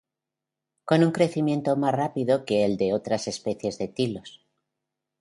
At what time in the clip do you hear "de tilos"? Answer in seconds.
3.77-4.43